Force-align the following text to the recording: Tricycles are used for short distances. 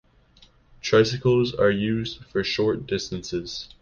Tricycles 0.81 1.53
are 1.53 1.69
used 1.69 2.23
for 2.23 2.43
short 2.43 2.87
distances. 2.87 3.69